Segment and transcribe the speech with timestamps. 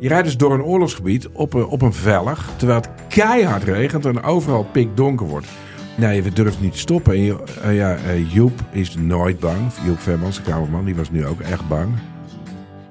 [0.00, 4.04] Je rijdt dus door een oorlogsgebied op een, op een vellig, terwijl het keihard regent
[4.06, 5.46] en overal pikdonker wordt.
[5.96, 7.12] Nee, we durven niet te stoppen.
[7.12, 9.72] En, je- eh, ja, eh, Joep is nooit bang.
[9.84, 11.94] Joep Vermans, de kamerman, die was nu ook echt bang.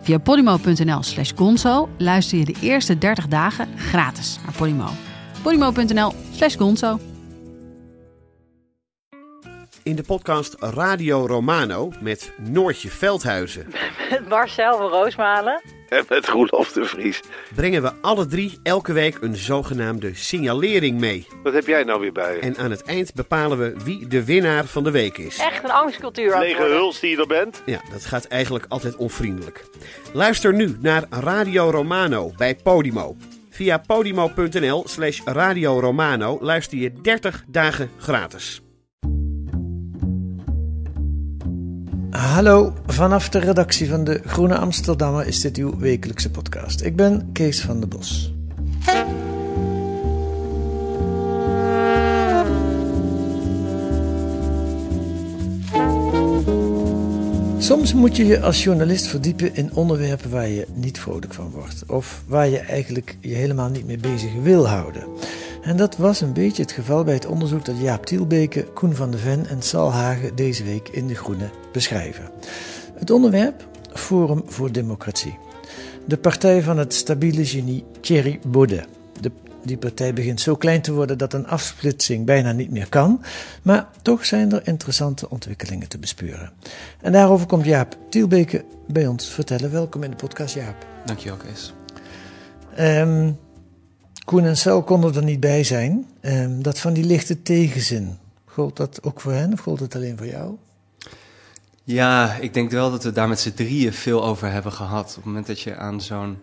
[0.02, 4.88] Via podimo.nl slash gonzo luister je de eerste 30 dagen gratis naar Podimo.
[5.42, 7.00] podimo.nl slash gonzo.
[9.84, 13.66] In de podcast Radio Romano met Noortje Veldhuizen
[14.30, 15.62] Marcel van Roosmalen.
[15.98, 17.20] En met Roelof de Vries.
[17.56, 21.28] brengen we alle drie elke week een zogenaamde signalering mee.
[21.44, 22.40] Wat heb jij nou weer bij je?
[22.40, 25.38] En aan het eind bepalen we wie de winnaar van de week is.
[25.38, 26.78] Echt een angstcultuur aan het Lege worden.
[26.78, 27.62] huls die je er bent?
[27.66, 29.66] Ja, dat gaat eigenlijk altijd onvriendelijk.
[30.14, 33.16] Luister nu naar Radio Romano bij Podimo.
[33.50, 38.62] Via podimo.nl slash Radio Romano luister je 30 dagen gratis.
[42.18, 46.82] Hallo, vanaf de redactie van de Groene Amsterdammer is dit uw wekelijkse podcast.
[46.82, 48.34] Ik ben Kees van der Bos.
[57.58, 61.84] Soms moet je je als journalist verdiepen in onderwerpen waar je niet vrolijk van wordt.
[61.88, 65.04] Of waar je eigenlijk je helemaal niet mee bezig wil houden.
[65.62, 69.12] En dat was een beetje het geval bij het onderzoek dat Jaap Tielbeke, Koen van
[69.12, 72.30] de Ven en Sal Hagen deze week in De Groene beschrijven.
[73.00, 73.68] Het onderwerp?
[73.94, 75.38] Forum voor Democratie.
[76.06, 78.88] De partij van het stabiele genie Thierry Baudet.
[79.22, 79.32] De,
[79.64, 83.22] die partij begint zo klein te worden dat een afsplitsing bijna niet meer kan.
[83.62, 86.52] Maar toch zijn er interessante ontwikkelingen te bespeuren.
[87.02, 89.72] En daarover komt Jaap Tielbeke bij ons vertellen.
[89.72, 90.86] Welkom in de podcast, Jaap.
[91.06, 91.74] Dankjewel, Kees.
[92.76, 93.30] Ehm
[94.26, 96.06] Koen en Sel konden er niet bij zijn.
[96.22, 98.18] Ehm, dat van die lichte tegenzin.
[98.46, 100.56] Gold dat ook voor hen of gold het alleen voor jou?
[101.88, 105.10] Ja, ik denk wel dat we daar met z'n drieën veel over hebben gehad.
[105.10, 106.42] Op het moment dat je aan zo'n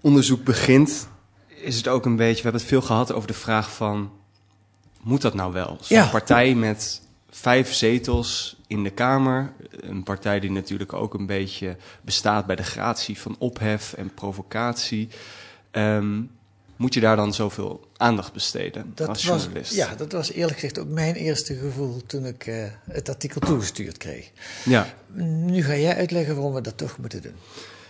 [0.00, 1.08] onderzoek begint,
[1.46, 2.34] is het ook een beetje...
[2.36, 4.10] We hebben het veel gehad over de vraag van...
[5.00, 5.76] Moet dat nou wel?
[5.80, 6.06] Zo'n Ja.
[6.06, 9.52] partij met vijf zetels in de Kamer.
[9.70, 15.08] Een partij die natuurlijk ook een beetje bestaat bij de gratie van ophef en provocatie.
[15.70, 16.20] Ehm,
[16.78, 19.74] moet je daar dan zoveel aandacht besteden als was, journalist?
[19.74, 23.96] ja, dat was eerlijk gezegd ook mijn eerste gevoel toen ik eh, het artikel toegestuurd
[23.96, 24.30] kreeg.
[24.64, 24.86] ja.
[25.12, 27.34] Nu ga jij uitleggen waarom we dat toch moeten doen.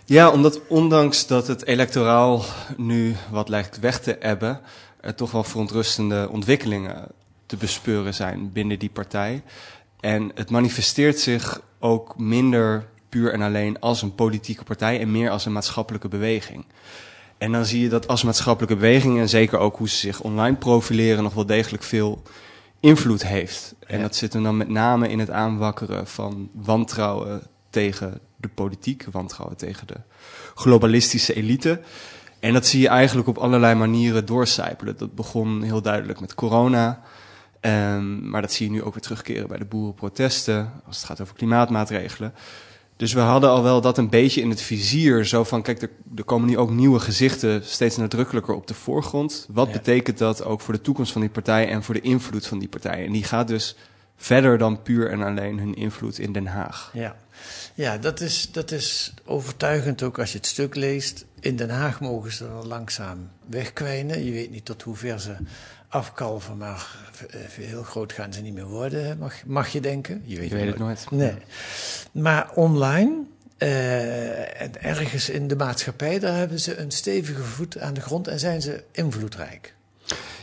[0.04, 2.44] Ja, omdat ondanks dat het electoraal
[2.77, 4.60] nu wat lijkt weg te ebben,
[5.00, 7.09] er toch wel verontrustende ontwikkelingen
[7.47, 9.43] te bespeuren zijn binnen die partij.
[10.00, 15.31] En het manifesteert zich ook minder puur en alleen als een politieke partij en meer
[15.31, 16.65] als een maatschappelijke beweging.
[17.38, 20.56] En dan zie je dat als maatschappelijke beweging en zeker ook hoe ze zich online
[20.56, 22.22] profileren nog wel degelijk veel
[22.81, 23.75] invloed heeft.
[23.87, 24.03] En Ja.
[24.03, 29.56] dat zit hem dan met name in het aanwakkeren van wantrouwen tegen de politiek, wantrouwen
[29.56, 29.97] tegen de
[30.54, 31.81] globalistische elite.
[32.41, 34.97] En dat zie je eigenlijk op allerlei manieren doorcijpelen.
[34.97, 37.00] Dat begon heel duidelijk met corona.
[37.60, 41.21] Ehm, maar dat zie je nu ook weer terugkeren bij de boerenprotesten, als het gaat
[41.21, 42.34] over klimaatmaatregelen.
[42.98, 45.25] Dus we hadden al wel dat een beetje in het vizier.
[45.25, 49.47] Zo van, kijk, er, er komen nu ook nieuwe gezichten steeds nadrukkelijker op de voorgrond.
[49.50, 49.72] Wat Ja.
[49.72, 52.69] betekent dat ook voor de toekomst van die partij en voor de invloed van die
[52.69, 53.06] partij?
[53.06, 53.76] En die gaat dus
[54.16, 56.91] verder dan puur en alleen hun invloed in Den Haag.
[56.94, 57.16] Ja,
[57.75, 61.25] ja dat, is, dat is overtuigend ook als je het stuk leest.
[61.41, 64.25] In Den Haag mogen ze er langzaam wegkwijnen.
[64.25, 65.36] Je weet niet tot hoe ver ze
[65.88, 66.87] afkalven, maar
[67.31, 70.22] eh, heel groot gaan ze niet meer worden, mag, mag je denken.
[70.25, 71.06] Je weet, Je weet het nooit.
[71.10, 71.34] Nee.
[72.12, 73.12] Maar online,
[73.56, 78.28] eh, en ergens in de maatschappij, daar hebben ze een stevige voet aan de grond
[78.28, 79.75] en zijn ze invloedrijk.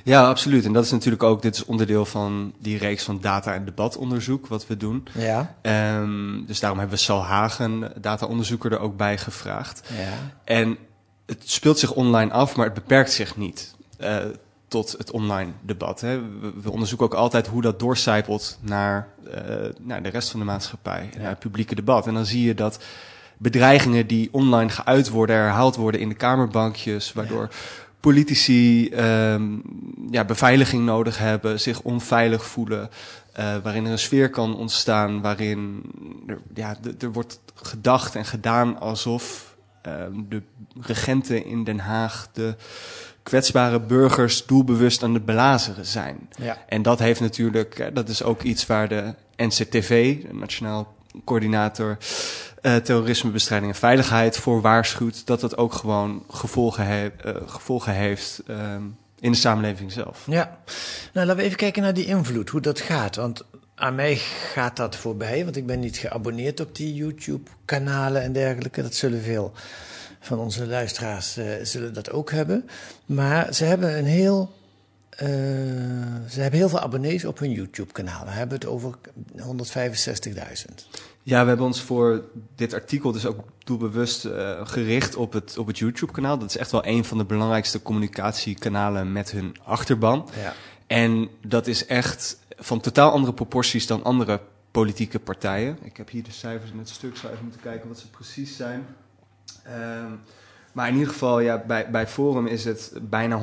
[0.03, 0.65] Ja, absoluut.
[0.65, 4.47] En dat is natuurlijk ook, dit is onderdeel van die reeks van data- en debatonderzoek
[4.47, 5.07] wat we doen.
[5.13, 9.81] Ja, Ehm, dus daarom hebben we Sal Hagen, data-onderzoeker, er ook bij gevraagd.
[9.97, 10.13] ja.
[10.43, 10.77] En
[11.25, 14.17] het speelt zich online af, maar het beperkt zich niet eh,
[14.75, 16.01] tot het online debat.
[16.01, 16.19] Hè.
[16.39, 19.43] We, we onderzoeken ook altijd hoe dat doorcijpelt naar, eh,
[19.79, 22.07] naar de rest van de maatschappij, naar het publieke debat.
[22.07, 22.83] En dan zie je dat
[23.37, 27.49] bedreigingen die online geuit worden, herhaald worden in de kamerbankjes, waardoor
[27.99, 29.57] politici ehm,
[30.11, 32.89] ja, beveiliging nodig hebben, zich onveilig voelen,
[33.33, 35.83] eh, waarin er een sfeer kan ontstaan, waarin
[36.27, 40.41] er, ja, er wordt gedacht en gedaan alsof ehm, de
[40.81, 42.55] regenten in Den Haag de
[43.25, 46.29] kwetsbare burgers doelbewust aan het belazeren zijn.
[46.37, 46.57] Ja.
[46.67, 50.93] En dat heeft natuurlijk, eh, dat is ook iets waar de NCTV, de Nationaal
[51.23, 51.97] Coördinator
[52.61, 58.41] eh, Terrorismebestrijding en Veiligheid, voor waarschuwt dat dat ook gewoon gevolgen, he- eh, gevolgen heeft
[58.47, 58.81] ehm,
[59.19, 60.23] in de samenleving zelf.
[60.27, 60.57] Ja,
[61.13, 63.15] nou laten we even kijken naar die invloed, hoe dat gaat.
[63.15, 63.43] Want
[63.75, 64.15] aan mij
[64.53, 68.81] gaat dat voorbij, want ik ben niet geabonneerd op die YouTube-kanalen en dergelijke.
[68.81, 69.53] Dat zullen veel,
[70.25, 72.69] van onze luisteraars uh, zullen dat ook hebben.
[73.05, 74.53] Maar ze hebben een heel.
[75.13, 75.27] Uh,
[76.29, 78.25] ze hebben heel veel abonnees op hun YouTube-kanaal.
[78.25, 78.95] We hebben het over
[79.37, 79.43] 165.000.
[81.23, 82.23] Ja, we hebben ons voor
[82.55, 86.37] dit artikel dus ook doelbewust uh, gericht op het, op het YouTube-kanaal.
[86.37, 90.29] Dat is echt wel een van de belangrijkste communicatiekanalen met hun achterban.
[90.41, 90.53] Ja.
[90.87, 95.77] En dat is echt van totaal andere proporties dan andere politieke partijen.
[95.81, 98.55] Ik heb hier de cijfers in het stuk, zou even moeten kijken wat ze precies
[98.55, 98.85] zijn.
[99.67, 100.19] Um,
[100.75, 103.41] maar in ieder geval, ja, bij, bij Forum is het bijna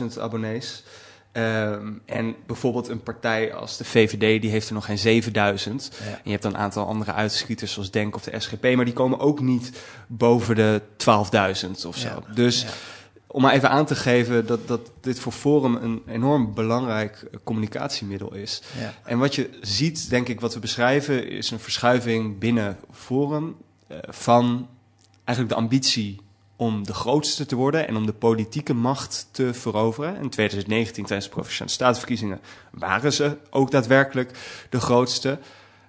[0.00, 0.84] 150.000 abonnees.
[1.32, 5.90] Um, en bijvoorbeeld een partij als de VVD, die heeft er nog geen 7000.
[5.98, 6.06] Ja.
[6.06, 8.94] En je hebt dan een aantal andere uitschieters zoals Denk of de SGP, maar die
[8.94, 9.72] komen ook niet
[10.06, 10.80] boven de
[11.64, 12.08] 12.000 of zo.
[12.08, 12.34] Ja.
[12.34, 12.68] Dus ja.
[13.26, 18.34] om maar even aan te geven dat, dat dit voor Forum een enorm belangrijk communicatiemiddel
[18.34, 18.62] is.
[19.04, 23.56] En wat je ziet, denk ik, wat we beschrijven, is een verschuiving binnen Forum
[23.88, 24.68] uh, van
[25.26, 26.20] eigenlijk de ambitie
[26.56, 30.16] om de grootste te worden en om de politieke macht te veroveren.
[30.16, 32.40] In 2019 tijdens de Provinciale Statenverkiezingen
[32.70, 34.38] waren ze ook daadwerkelijk
[34.70, 35.38] de grootste.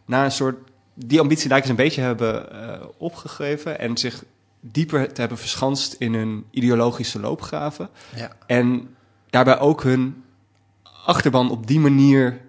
[0.06, 0.58] Na een soort,
[0.94, 4.24] die ambitie lijken ze een beetje hebben uh, opgegeven en zich
[4.60, 7.90] dieper te hebben verschanst in hun ideologische loopgraven.
[8.16, 8.32] Ja.
[8.46, 8.96] En
[9.30, 10.24] daarbij ook hun
[11.06, 12.42] achterban op die manier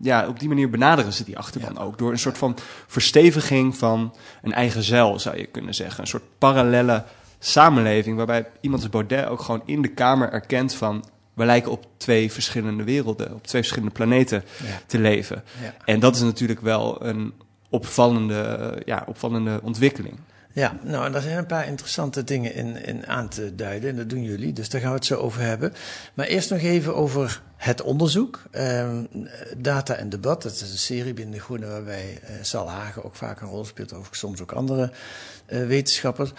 [0.00, 1.98] ja, op die manier benaderen ze die achterban ook.
[1.98, 2.56] Door een soort van
[2.86, 6.00] versteviging van een eigen zeil, zou je kunnen zeggen.
[6.00, 7.04] Een soort parallelle
[7.38, 11.04] samenleving waarbij iemand als Baudet ook gewoon in de Kamer erkent van...
[11.34, 14.80] we lijken op twee verschillende werelden, op twee verschillende planeten ja.
[14.86, 15.44] te leven.
[15.62, 15.74] Ja.
[15.84, 17.32] En dat is natuurlijk wel een
[17.68, 20.18] opvallende, ja, opvallende ontwikkeling.
[20.54, 23.90] Ja, nou, en daar zijn een paar interessante dingen in, in aan te duiden.
[23.90, 25.72] En dat doen jullie, dus daar gaan we het zo over hebben.
[26.14, 28.42] Maar eerst nog even over het onderzoek.
[28.52, 29.08] Um,
[29.56, 33.14] data en debat, dat is een serie binnen de Groene waarbij uh, Sal Hagen ook
[33.16, 34.92] vaak een rol speelt, of soms ook andere
[35.48, 36.32] uh, wetenschappers.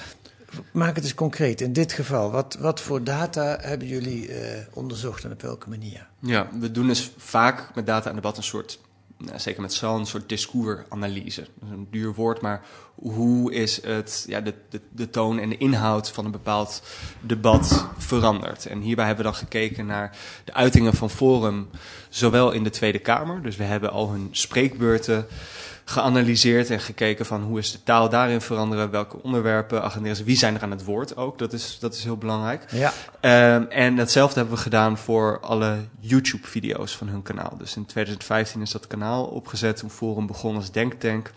[0.71, 1.61] Maak het eens concreet.
[1.61, 4.35] In dit geval, wat, wat voor data hebben jullie uh,
[4.73, 6.07] onderzocht en op welke manier?
[6.19, 8.79] Ja, we doen dus vaak met data en debat een soort
[9.35, 11.41] zeker met zo'n soort discoursanalyse.
[11.41, 15.49] Dat is een duur woord, maar hoe is het, ja, de, de, de toon en
[15.49, 16.81] de inhoud van een bepaald
[17.21, 18.65] debat veranderd?
[18.65, 21.69] En hierbij hebben we dan gekeken naar de uitingen van Forum,
[22.09, 23.41] zowel in de Tweede Kamer.
[23.41, 25.27] Dus we hebben al hun spreekbeurten
[25.85, 30.37] geanalyseerd en gekeken van hoe is de taal daarin veranderen, welke onderwerpen agenderen ze, wie
[30.37, 32.65] zijn er aan het woord ook, dat is, dat is heel belangrijk.
[32.71, 32.93] Ja.
[33.55, 37.53] Um, en hetzelfde hebben we gedaan voor alle YouTube-video's van hun kanaal.
[37.57, 41.31] Dus in 2015 is dat kanaal opgezet, toen Forum begon als denktank.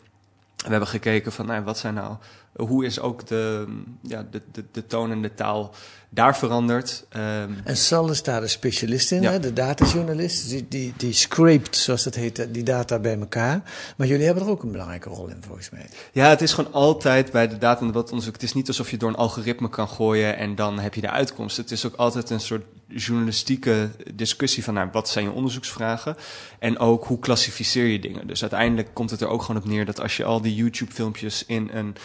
[0.68, 2.16] We hebben gekeken van, nou, wat zijn nou,
[2.56, 3.66] hoe is ook de,
[4.02, 5.74] ja, de, de, de toon en de taal
[6.08, 7.06] daar veranderd.
[7.16, 9.30] Um, en Sal is daar de specialist in, ja.
[9.30, 10.48] hè, de datajournalist.
[10.48, 13.62] Die, die, die scraped, zoals dat heet, die data bij elkaar.
[13.96, 15.86] Maar jullie hebben er ook een belangrijke rol in, volgens mij.
[16.12, 18.32] Ja, het is gewoon altijd bij de data en onderzoek.
[18.32, 21.10] Het is niet alsof je door een algoritme kan gooien en dan heb je de
[21.10, 21.56] uitkomst.
[21.56, 26.16] Het is ook altijd een soort journalistieke discussie van nou, wat zijn je onderzoeksvragen
[26.58, 28.26] en ook hoe klassificeer je dingen.
[28.26, 31.44] Dus uiteindelijk komt het er ook gewoon op neer dat als je al die YouTube-filmpjes
[31.46, 31.96] in een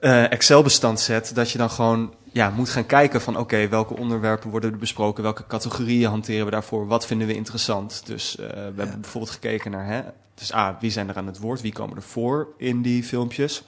[0.00, 3.96] uh, Excel-bestand zet, dat je dan gewoon ja, moet gaan kijken van oké, okay, welke
[3.96, 8.02] onderwerpen worden er besproken, welke categorieën hanteren we daarvoor, wat vinden we interessant.
[8.06, 8.62] Dus uh, we ja.
[8.76, 10.02] hebben bijvoorbeeld gekeken naar, hè,
[10.34, 13.62] dus A, wie zijn er aan het woord, wie komen er voor in die filmpjes.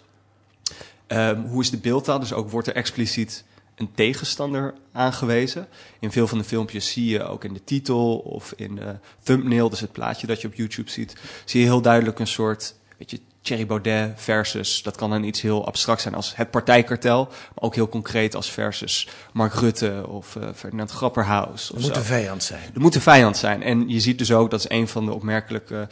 [1.08, 2.18] Um, hoe is de beeldtaal?
[2.18, 3.44] Dus ook wordt er expliciet
[3.78, 5.68] een tegenstander aangewezen.
[6.00, 9.68] In veel van de filmpjes zie je ook in de titel of in de thumbnail,
[9.68, 13.10] dus het plaatje dat je op YouTube ziet, zie je heel duidelijk een soort, weet
[13.10, 17.64] je, Thierry Baudet versus, dat kan dan iets heel abstract zijn als het partijkartel, maar
[17.64, 21.72] ook heel concreet als versus Mark Rutte of uh, Ferdinand Grapperhaus.
[21.74, 22.62] Er moet een vijand zijn.
[22.74, 23.62] Er moet een vijand zijn.
[23.62, 25.88] En je ziet dus ook, dat is een van de opmerkelijke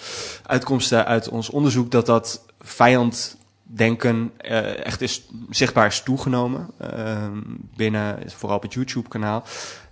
[0.47, 3.37] uitkomsten uit ons onderzoek, dat dat vijand
[3.67, 7.29] denken uh, echt is zichtbaar is toegenomen uh,
[7.77, 9.45] binnen, vooral op het YouTube-kanaal.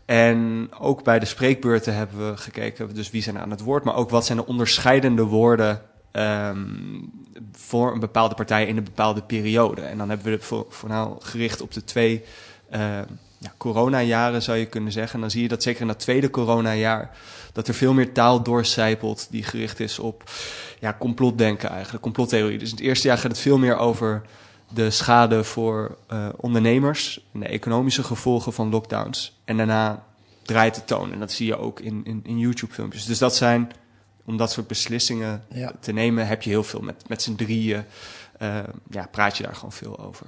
[0.05, 3.97] En ook bij de spreekbeurten hebben we gekeken, dus wie zijn aan het woord, maar
[3.97, 7.11] ook wat zijn de onderscheidende woorden um,
[7.53, 9.81] voor een bepaalde partij in een bepaalde periode.
[9.81, 12.25] En dan hebben we voor, vooral gericht op de twee
[12.73, 12.81] uh,
[13.39, 15.15] ja, coronajaren, zou je kunnen zeggen.
[15.15, 17.17] En dan zie je dat zeker in dat tweede coronajaar,
[17.53, 20.31] dat er veel meer taal doorcijpelt die gericht is op
[20.81, 22.59] ja, complotdenken eigenlijk, complottheorie.
[22.59, 24.23] Dus in het eerste jaar gaat het veel meer over
[24.69, 29.41] de schade voor uh, ondernemers en de economische gevolgen van lockdowns.
[29.45, 30.05] En daarna
[30.43, 31.13] draait de toon.
[31.13, 33.05] En dat zie je ook in, in, in YouTube-filmpjes.
[33.05, 33.71] Dus dat zijn
[34.25, 35.73] om dat soort beslissingen ja.
[35.81, 37.85] te nemen, heb je heel veel met, met z'n drieën.
[38.43, 38.59] Uh,
[38.91, 40.27] ja, praat je daar gewoon veel over.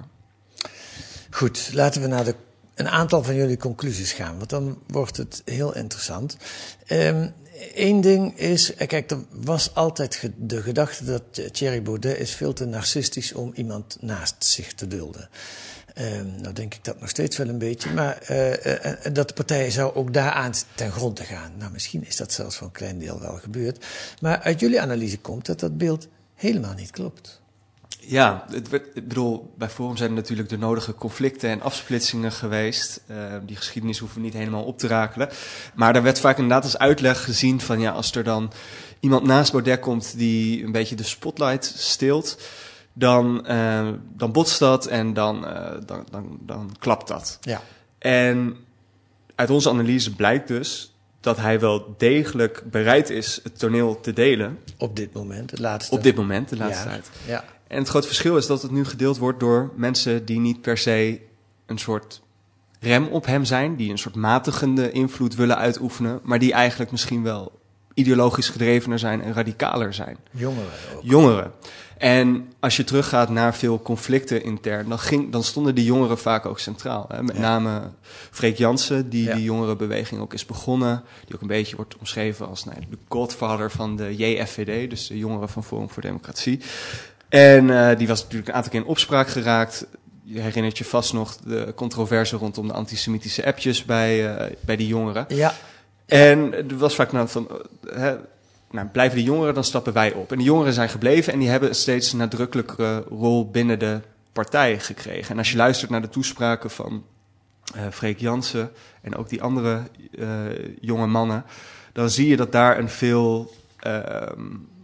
[1.29, 2.35] Goed, laten we naar de,
[2.75, 6.37] een aantal van jullie conclusies gaan, want dan wordt het heel interessant.
[7.73, 12.53] Eén ding is, eh, kijk, er was altijd de gedachte dat Thierry Baudet is veel
[12.53, 15.29] te narcistisch om iemand naast zich te dulden.
[15.93, 17.89] Ehm, nou denk ik dat nog steeds wel een beetje.
[17.89, 21.51] Maar uh, dat de partij zou ook daaraan ten grond gaan.
[21.57, 23.85] Nou, misschien is dat zelfs voor een klein deel wel gebeurd.
[24.21, 27.41] Maar uit jullie analyse komt dat dat beeld helemaal niet klopt.
[28.09, 32.31] Ja, het werd, ik bedoel, bij Forum zijn er natuurlijk de nodige conflicten en afsplitsingen
[32.31, 33.01] geweest.
[33.11, 35.29] Uh, die geschiedenis hoeven we niet helemaal op te rakelen.
[35.75, 38.51] Maar daar werd vaak inderdaad als uitleg gezien van ja, als er dan
[38.99, 42.41] iemand naast Baudet komt die een beetje de spotlight steelt,
[42.93, 47.37] dan, uh, dan botst dat en dan, uh, dan, dan, dan klapt dat.
[47.41, 47.61] Ja.
[47.97, 48.55] En
[49.35, 54.59] uit onze analyse blijkt dus dat hij wel degelijk bereid is het toneel te delen.
[54.77, 55.95] Op dit moment, de laatste.
[55.95, 56.89] Op dit moment, de laatste ja.
[56.89, 57.09] tijd.
[57.25, 57.43] Ja.
[57.67, 60.77] En het grote verschil is dat het nu gedeeld wordt door mensen die niet per
[60.77, 61.19] se
[61.65, 62.21] een soort
[62.79, 67.23] rem op hem zijn, die een soort matigende invloed willen uitoefenen, maar die eigenlijk misschien
[67.23, 67.59] wel
[67.93, 70.17] ideologisch gedrevener zijn en radicaler zijn.
[70.31, 71.01] Jongeren ook.
[71.03, 71.51] Jongeren.
[71.97, 76.45] En als je teruggaat naar veel conflicten intern, dan, ging, dan stonden die jongeren vaak
[76.45, 77.05] ook centraal.
[77.07, 77.23] Hè?
[77.23, 77.41] Met Ja.
[77.41, 77.81] name
[78.31, 79.33] Freek Jansen, die Ja.
[79.35, 81.03] die jongerenbeweging ook is begonnen.
[81.25, 85.17] Die ook een beetje wordt omschreven als nou, de godfather van de JFVD, dus de
[85.17, 86.59] jongeren van Forum voor Democratie.
[87.29, 89.85] En eh, die was natuurlijk een aantal keer in opspraak geraakt.
[90.23, 94.87] Je herinnert je vast nog de controverse rondom de antisemitische appjes bij, eh, bij die
[94.87, 95.25] jongeren.
[95.27, 95.53] Ja,
[96.05, 98.15] En er was vaak nou van, eh, hè,
[98.71, 100.31] nou, blijven de jongeren, dan stappen wij op.
[100.31, 103.99] En de jongeren zijn gebleven en die hebben steeds een nadrukkelijkere rol binnen de
[104.33, 105.31] partij gekregen.
[105.31, 107.03] En als je luistert naar de toespraken van
[107.75, 109.81] eh Freek Jansen en ook die andere
[110.19, 110.27] eh,
[110.81, 111.43] jonge mannen,
[111.93, 114.41] dan zie je dat daar een veel, ehm,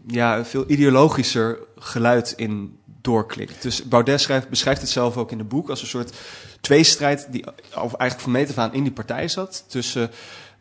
[0.07, 3.61] ja, een veel ideologischer geluid in doorklinkt.
[3.61, 6.13] Dus Baudet schrijft, beschrijft het zelf ook in het boek als een soort
[6.61, 9.63] tweestrijd die of eigenlijk van meet af aan in die partij zat.
[9.67, 10.11] Tussen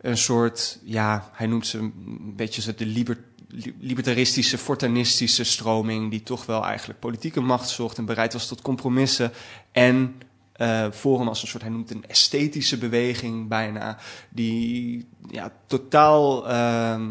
[0.01, 6.23] een soort, ja, hij noemt ze een beetje de liber, li- libertaristische, fortunistische stroming, die
[6.23, 9.31] toch wel eigenlijk politieke macht zocht en bereid was tot compromissen.
[9.71, 10.15] En
[10.53, 13.97] eh Forum als een soort, hij noemt een esthetische beweging bijna,
[14.29, 17.09] die ja, totaal ehm,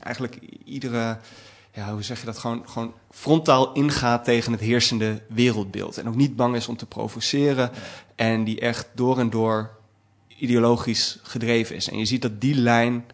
[0.00, 1.18] eigenlijk iedere,
[1.76, 5.98] ja, hoe zeg je dat, gewoon, gewoon frontaal ingaat tegen het heersende wereldbeeld.
[5.98, 7.70] En ook niet bang is om te provoceren
[8.14, 9.70] en die echt door en door
[10.38, 11.88] ideologisch gedreven is.
[11.88, 13.04] En je ziet dat die lijn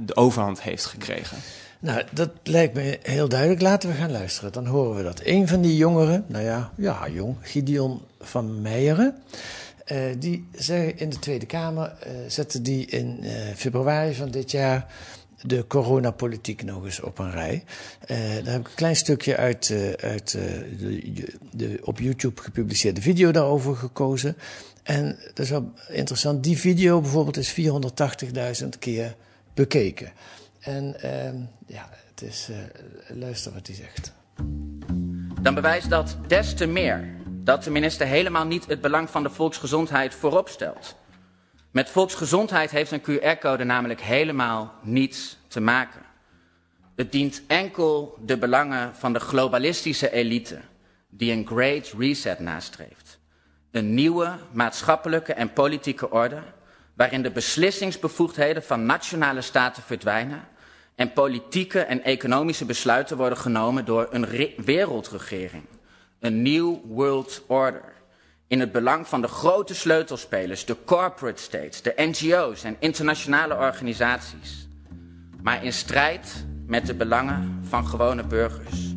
[0.00, 1.38] de overhand heeft gekregen.
[1.78, 3.60] nou, dat lijkt me heel duidelijk.
[3.60, 4.52] Laten we gaan luisteren.
[4.52, 5.20] Dan horen we dat.
[5.24, 9.16] Een van die jongeren, nou ja, ja, jong, Gideon van Meijeren.
[9.84, 14.50] eh, die zeggen in de Tweede Kamer, eh zette die in eh, februari van dit
[14.50, 14.86] jaar
[15.46, 17.64] de coronapolitiek nog eens op een rij.
[18.00, 20.42] Eh, daar heb ik een klein stukje uit, eh, uit eh,
[20.78, 24.36] de, de op YouTube gepubliceerde video daarover gekozen.
[24.82, 26.44] En dat is wel interessant.
[26.44, 27.54] Die video bijvoorbeeld is
[28.62, 29.16] 480.000 keer
[29.54, 30.12] bekeken.
[30.60, 31.36] En ehm,
[31.66, 32.48] ja, het is,
[33.08, 34.12] luister wat hij zegt.
[35.40, 39.30] dan bewijst dat des te meer dat de minister helemaal niet het belang van de
[39.30, 40.96] volksgezondheid voorop stelt.
[41.76, 46.00] Met volksgezondheid heeft een QR-code namelijk helemaal niets te maken.
[46.94, 50.60] Het dient enkel de belangen van de globalistische elite,
[51.08, 53.18] die een Great Reset nastreeft.
[53.70, 56.42] Een nieuwe maatschappelijke en politieke orde,
[56.94, 60.48] waarin de beslissingsbevoegdheden van nationale staten verdwijnen
[60.94, 65.64] en politieke en economische besluiten worden genomen door een re- wereldregering.
[66.20, 67.95] Een nieuw world order.
[68.48, 74.68] In het belang van de grote sleutelspelers, de corporate states, de NGO's en internationale organisaties.
[75.42, 78.94] Maar in strijd met de belangen van gewone burgers.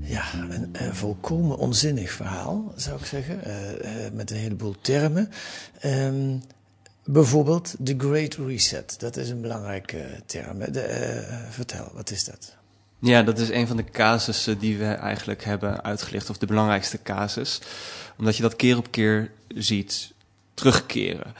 [0.00, 5.30] Ja, een, eh, volkomen onzinnig verhaal, zou ik zeggen, eh, eh, met een heleboel termen.
[5.80, 6.38] Ehm,
[7.04, 10.60] bijvoorbeeld de Great Reset, dat is een belangrijke term.
[11.50, 12.56] Vertel, wat is dat?
[13.04, 17.02] Ja, dat is een van de casussen die we eigenlijk hebben uitgelicht, of de belangrijkste
[17.02, 17.60] casus.
[18.18, 20.12] Omdat je dat keer op keer ziet
[20.54, 21.34] terugkeren.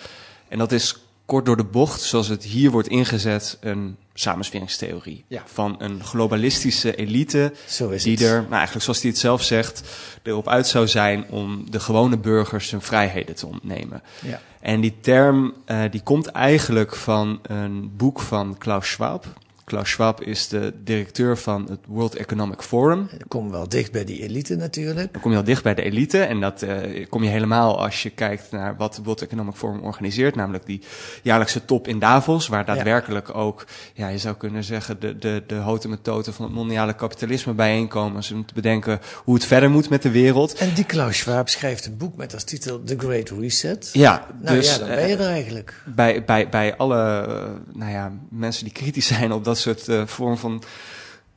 [0.49, 5.25] En dat is kort door de bocht, zoals het hier wordt ingezet, een samensweringstheorie.
[5.29, 5.43] Ja.
[5.47, 9.83] Van een globalistische elite Zo is die er, nou eigenlijk zoals hij het zelf zegt,
[10.23, 14.03] erop uit zou zijn om de gewone burgers hun vrijheden te ontnemen.
[14.23, 14.41] Ja.
[14.61, 19.27] En die term eh, die komt eigenlijk van een boek van Klaus Schwab.
[19.65, 23.09] Klaus Schwab is de directeur van het World Economic Forum.
[23.29, 25.13] Dan we wel dicht bij die elite natuurlijk.
[25.13, 26.21] Dan kom je al dicht bij de elite.
[26.21, 29.81] En dat eh, kom je helemaal als je kijkt naar wat het World Economic Forum
[29.81, 30.35] organiseert.
[30.35, 30.81] Namelijk die
[31.23, 32.49] jaarlijkse top in Davos.
[32.49, 36.55] Waar daadwerkelijk ook, ja, je zou kunnen zeggen, de, de, de houten methode van het
[36.55, 38.17] mondiale kapitalisme bijeenkomen.
[38.17, 40.55] Dus om te bedenken hoe het verder moet met de wereld.
[40.55, 43.91] En die Klaus Schwab schrijft een boek met als titel The Great Reset.
[43.93, 45.83] Ja, Nou dus ja, dan ben je eh, er eigenlijk.
[45.85, 50.07] bij, bij, bij alle eh, nou ja, mensen die kritisch zijn op dat soort eh,
[50.07, 50.63] vorm van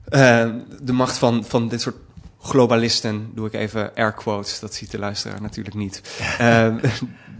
[0.05, 0.49] eh,
[0.81, 1.95] de macht van, van dit soort
[2.41, 6.01] globalisten, doe ik even air quotes, dat ziet de luisteraar natuurlijk niet.
[6.37, 6.77] Ehm,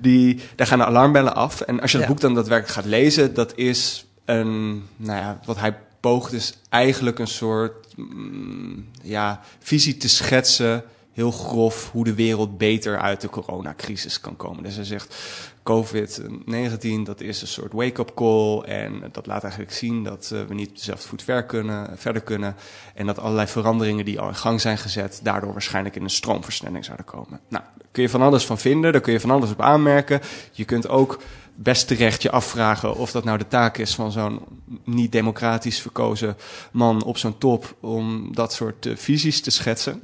[0.02, 1.62] die, daar gaan de alarmbellen af.
[1.62, 2.14] En als je het Ja.
[2.14, 7.20] boek dan daadwerkelijk gaat lezen, dat is een, nou ja, wat hij poogt is eigenlijk
[7.20, 10.84] een soort mm, ja, visie te schetsen,
[11.18, 14.64] heel grof, hoe de wereld beter uit de coronacrisis kan komen.
[14.64, 15.16] Dus hij zegt,
[15.64, 20.54] COVID-19, dat is een soort wake-up call en dat laat eigenlijk zien dat eh, we
[20.54, 22.56] niet op dezelfde voet ver kunnen, verder kunnen
[22.94, 26.86] en dat allerlei veranderingen die al in gang zijn gezet, daardoor waarschijnlijk in een stroomversnelling
[26.86, 27.40] zouden komen.
[27.48, 30.22] Nou, daar kun je van alles van vinden, daar kun je van alles op aanmerken.
[30.52, 31.20] Je kunt ook
[31.56, 34.40] best terecht je afvragen of dat nou de taak is van zo'n
[34.84, 36.38] niet democratisch verkozen
[36.72, 40.04] man op zo'n top om dat soort eh, visies te schetsen.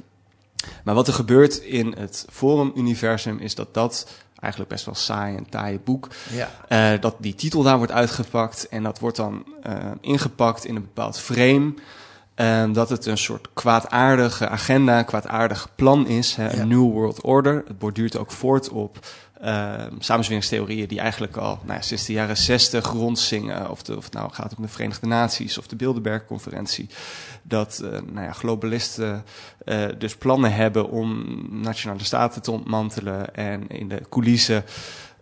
[0.84, 4.08] Maar wat er gebeurt in het Forum-universum is dat dat
[4.40, 6.50] eigenlijk best wel saai en taaie boek, Ja.
[6.68, 10.82] eh, dat die titel daar wordt uitgepakt en dat wordt dan eh, ingepakt in een
[10.82, 11.74] bepaald frame.
[12.34, 16.34] eh, dat het een soort kwaadaardige agenda, kwaadaardig plan is.
[16.34, 16.52] Hè, Ja.
[16.60, 17.62] Een New World Order.
[17.66, 18.98] Het borduurt ook voort op
[19.44, 23.70] eh samenzweringstheorieën die eigenlijk al nou ja, sinds de jaren zestig rondzingen.
[23.70, 26.88] Of, of het nou gaat om de Verenigde Naties of de Bilderberg-conferentie.
[27.42, 29.24] Dat eh, nou ja, globalisten
[29.64, 34.64] eh, dus plannen hebben om nationale staten te ontmantelen en in de coulissen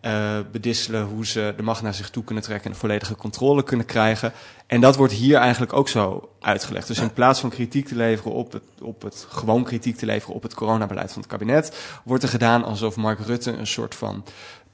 [0.03, 3.87] eh, bedisselen hoe ze de macht naar zich toe kunnen trekken en volledige controle kunnen
[3.87, 4.33] krijgen.
[4.67, 6.87] En dat wordt hier eigenlijk ook zo uitgelegd.
[6.87, 10.35] Dus in plaats van kritiek te leveren op het, op het gewoon kritiek te leveren
[10.35, 14.25] op het coronabeleid van het kabinet, wordt er gedaan alsof Mark Rutte een soort van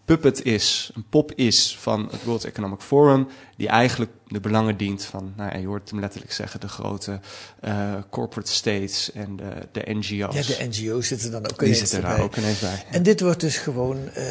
[0.09, 5.05] puppet is, een pop is van het World Economic Forum, die eigenlijk de belangen dient
[5.05, 7.21] van, nou ja, je hoort hem letterlijk zeggen, de grote
[7.61, 10.35] eh, corporate states en de, de NGO's.
[10.35, 12.85] Ja, de NGO's zitten dan ook die ineens zitten daar ook ineens bij.
[12.91, 14.25] En dit wordt dus gewoon eh,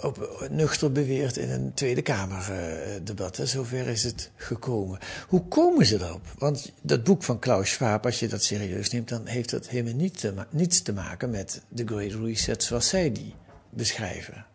[0.00, 3.36] op, nuchter beweerd in een Tweede Kamerdebat.
[3.36, 3.46] hè.
[3.46, 4.98] Zover is het gekomen.
[5.28, 6.26] Hoe komen ze erop?
[6.38, 9.94] Want dat boek van Klaus Schwab, als je dat serieus neemt, dan heeft dat helemaal
[9.94, 13.34] niet te niets te maken met de Great Reset zoals zij die
[13.70, 14.47] beschrijven.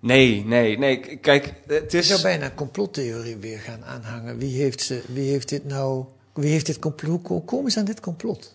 [0.00, 1.16] Nee, nee, nee.
[1.16, 2.06] Kijk, het Je is...
[2.06, 4.38] zou bijna een complottheorie weer gaan aanhangen.
[4.38, 6.04] Wie heeft, ze, wie heeft dit nou...
[6.32, 7.26] Wie heeft dit complot?
[7.26, 8.54] Hoe komen ze aan dit complot?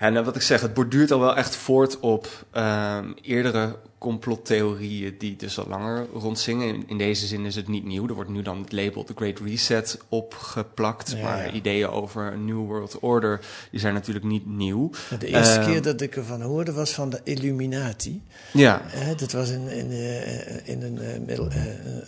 [0.00, 5.14] Ja, nou, wat ik zeg, het borduurt al wel echt voort op ehm, eerdere complottheorieën
[5.18, 6.68] die dus al langer rondzingen.
[6.68, 8.08] In, in deze zin is het niet nieuw.
[8.08, 11.10] Er wordt nu dan het label The Great Reset opgeplakt.
[11.16, 11.52] Ja, maar ja.
[11.52, 14.90] ideeën over een New World Order, die zijn natuurlijk niet nieuw.
[15.18, 18.22] De eerste Ehm, keer dat ik ervan hoorde was van de Illuminati.
[18.52, 21.46] Ja, Eh, dat was in, in, eh, in een, eh, eh,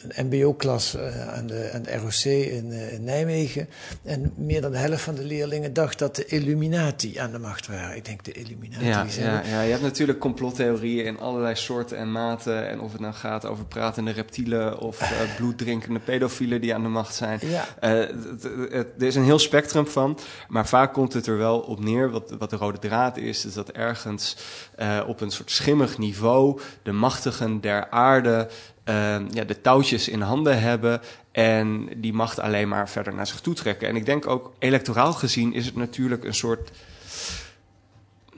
[0.08, 0.96] een MBO-klas
[1.28, 3.68] aan, de, aan de ROC in, in Nijmegen.
[4.02, 7.66] En meer dan de helft van de leerlingen dacht dat de Illuminati aan de macht
[7.66, 7.96] waren.
[7.96, 8.84] Ik denk de Illuminati.
[8.84, 12.68] ja, ja, ja, je hebt natuurlijk complottheorieën in allerlei soorten en maten.
[12.68, 16.88] En of het nou gaat over pratende reptielen of eh, bloeddrinkende pedofielen die aan de
[16.88, 17.38] macht zijn.
[17.42, 17.64] Ja.
[17.80, 18.00] Eh,
[18.78, 20.18] er is een heel spectrum van,
[20.48, 22.10] maar vaak komt het er wel op neer.
[22.10, 24.36] Wat, wat de rode draad is, is dat ergens
[24.76, 28.48] eh, op een soort schimmig niveau de machtigen der aarde
[28.84, 31.00] eh, ja, de touwtjes in handen hebben
[31.32, 33.88] en die macht alleen maar verder naar zich toe trekken.
[33.88, 36.70] En ik denk ook electoraal gezien is het natuurlijk een soort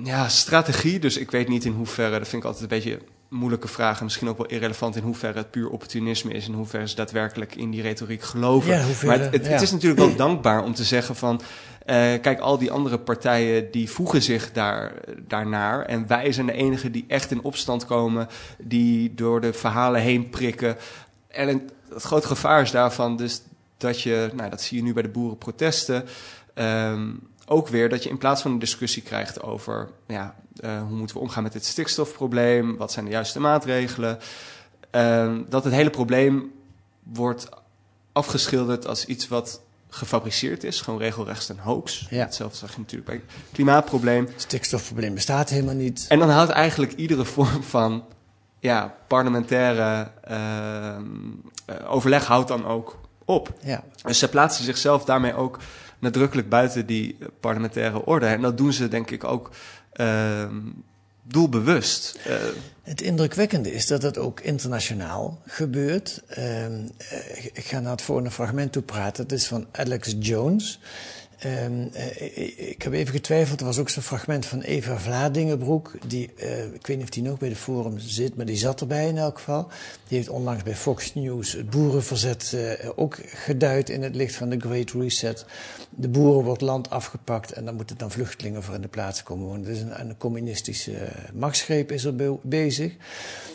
[0.02, 0.98] ja, strategie.
[0.98, 3.98] Dus ik weet niet in hoeverre, dat vind ik altijd een beetje moeilijke vraag.
[3.98, 6.44] En misschien ook wel irrelevant in hoeverre het puur opportunisme is.
[6.44, 8.70] En in hoeverre ze daadwerkelijk in die retoriek geloven.
[8.70, 9.50] Ja, hoeverre, maar het, het, ja.
[9.50, 11.40] het is natuurlijk wel dankbaar om te zeggen van...
[11.84, 14.92] eh, kijk, al die andere partijen die voegen zich daar,
[15.26, 15.84] daarnaar.
[15.84, 18.28] En wij zijn de enigen die echt in opstand komen.
[18.58, 20.76] Die door de verhalen heen prikken.
[21.28, 21.62] En het,
[21.94, 23.42] het grote gevaar is daarvan dus
[23.76, 24.30] dat je...
[24.34, 26.04] Nou, dat zie je nu bij de boerenprotesten...
[26.54, 27.10] Ehm,
[27.46, 31.16] ook weer dat je in plaats van een discussie krijgt over ja, eh, hoe moeten
[31.16, 34.18] we omgaan met dit stikstofprobleem, wat zijn de juiste maatregelen,
[34.90, 36.52] ehm, dat het hele probleem
[37.02, 37.48] wordt
[38.12, 42.06] afgeschilderd als iets wat gefabriceerd is, gewoon regelrecht een hoax.
[42.10, 42.18] Ja.
[42.18, 44.28] Hetzelfde zag je natuurlijk bij het klimaatprobleem.
[44.36, 46.06] Stikstofprobleem bestaat helemaal niet.
[46.08, 48.04] En dan houdt eigenlijk iedere vorm van
[48.58, 51.04] ja, parlementaire ehm,
[51.66, 53.52] eh, overleg houdt dan ook op.
[53.62, 53.84] Ja.
[54.02, 55.58] Dus ze plaatsen zichzelf daarmee ook
[55.98, 58.26] nadrukkelijk buiten die parlementaire orde.
[58.26, 59.50] En dat doen ze denk ik ook
[59.92, 60.56] ehm,
[61.22, 62.18] doelbewust.
[62.24, 62.34] Eh,
[62.82, 66.22] Het indrukwekkende is dat het ook internationaal gebeurt.
[66.26, 69.28] Ehm, eh, ik ga naar het volgende fragment toe praten.
[69.28, 70.80] Dat is van Alex Jones.
[71.38, 73.60] Ehm, eh, ik- ik heb even getwijfeld.
[73.60, 75.92] Er was ook zo'n fragment van Eva Vladingenbroek.
[76.06, 78.80] Die, eh, ik weet niet of die nog bij de Forum zit, maar die zat
[78.80, 79.68] erbij in elk geval.
[80.08, 84.48] Die heeft onlangs bij Fox News het boerenverzet eh, ook geduid in het licht van
[84.48, 85.44] de Great Reset.
[85.90, 89.46] De boeren wordt land afgepakt en dan moeten dan vluchtelingen voor in de plaats komen
[89.46, 89.64] wonen.
[89.64, 92.92] Dus een, een communistische eh, machtsgreep is er be- bezig.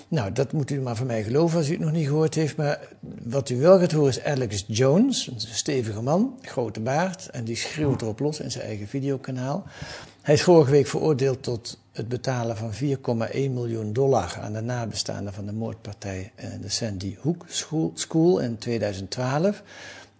[0.07, 2.55] Nou, dat moet u maar van mij geloven als u het nog niet gehoord heeft.
[2.55, 2.79] Maar
[3.23, 7.29] wat u wel gaat horen is Alex Jones, een stevige man, grote baard.
[7.29, 9.63] En die schreeuwt erop los in zijn eigen videokanaal.
[10.21, 12.77] Hij is vorige week veroordeeld tot het betalen van 4,1
[13.31, 16.31] miljoen dollar aan de nabestaanden van de moordpartij
[16.61, 17.45] de Sandy Hook
[17.93, 19.63] School, in 2012.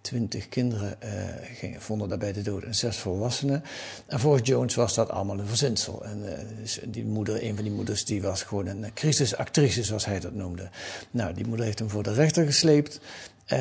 [0.00, 1.10] Twintig kinderen uh,
[1.54, 3.64] gingen, vonden daarbij de dood en zes volwassenen.
[4.06, 6.04] En volgens Jones was dat allemaal een verzinsel.
[6.04, 6.24] En
[6.60, 10.34] dus die moeder, een van die moeders, die was gewoon een crisisactrice, zoals hij dat
[10.34, 10.68] noemde.
[11.10, 13.00] Nou, die moeder heeft hem voor de rechter gesleept.
[13.52, 13.58] Um,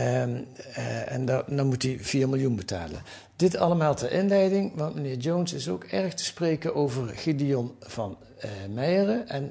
[0.77, 3.01] uh, en dan, dan moet hij 4 miljoen betalen.
[3.35, 8.17] Dit allemaal ter inleiding, want meneer Jones is ook erg te spreken over Gideon van
[8.45, 9.27] uh, Meijeren.
[9.27, 9.43] En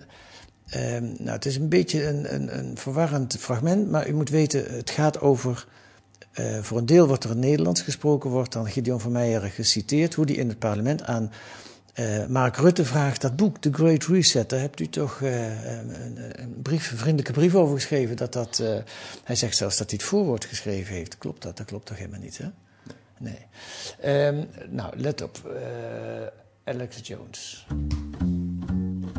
[0.77, 4.77] um, nou, het is een beetje een, een, een verwarrend fragment, maar u moet weten,
[4.77, 5.67] het gaat over
[6.41, 10.15] uh, voor een deel wordt er in Nederlands gesproken, wordt dan Gideon van Meijeren geciteerd,
[10.15, 11.33] hoe die in het parlement aan
[12.01, 16.41] uh, Mark Rutte vraagt dat boek, The Great Reset, daar hebt u toch uh, een,
[16.41, 18.17] een, brief, een vriendelijke brief over geschreven.
[18.17, 18.77] Dat dat, uh,
[19.25, 21.19] hij zegt zelfs dat hij het voorwoord geschreven heeft.
[21.19, 21.57] Klopt dat?
[21.57, 22.47] Dat klopt toch helemaal niet, hè?
[23.19, 24.27] Nee.
[24.27, 25.55] Um, nou, let op.
[26.65, 27.67] Alex Jones.